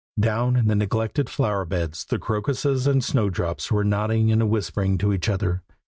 [0.19, 5.13] Down in the neglected flower beds the crocuses and snowdrops were nodding and whispering to
[5.13, 5.61] each other.